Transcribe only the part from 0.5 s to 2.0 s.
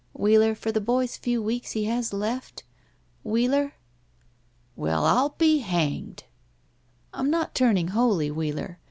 for the boy's few weeks he